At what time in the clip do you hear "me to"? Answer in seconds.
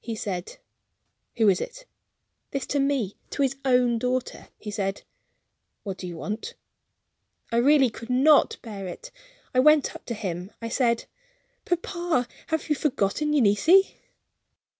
2.80-3.42